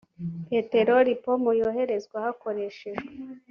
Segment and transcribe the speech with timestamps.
[0.49, 3.05] peteroli ipompo yoherezwa hakoreshejwe